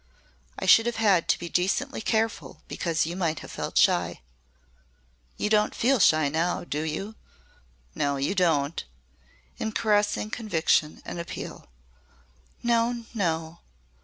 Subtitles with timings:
[0.57, 4.21] I should have had to be decently careful because you might have felt shy.
[5.37, 7.13] You don't feel shy now, do you?
[7.93, 8.83] No, you don't,"
[9.59, 11.69] in caressing conviction and appeal.
[12.63, 13.59] "No no."